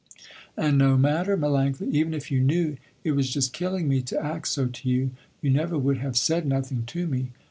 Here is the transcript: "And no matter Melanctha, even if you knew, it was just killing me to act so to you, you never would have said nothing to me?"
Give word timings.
"And 0.57 0.79
no 0.79 0.97
matter 0.97 1.37
Melanctha, 1.37 1.87
even 1.91 2.15
if 2.15 2.31
you 2.31 2.39
knew, 2.39 2.77
it 3.03 3.11
was 3.11 3.29
just 3.29 3.53
killing 3.53 3.87
me 3.87 4.01
to 4.01 4.19
act 4.19 4.47
so 4.47 4.65
to 4.65 4.89
you, 4.89 5.11
you 5.43 5.51
never 5.51 5.77
would 5.77 5.99
have 5.99 6.17
said 6.17 6.47
nothing 6.47 6.85
to 6.87 7.05
me?" 7.05 7.33